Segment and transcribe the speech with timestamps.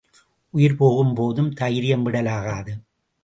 [0.53, 2.73] உயிர் போகும் போதும் தைரியம் விடலாகாது.